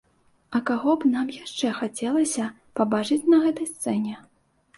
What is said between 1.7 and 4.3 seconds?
хацелася пабачыць на гэтай сцэне?